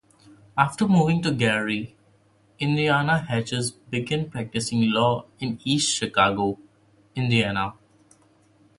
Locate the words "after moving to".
0.57-1.31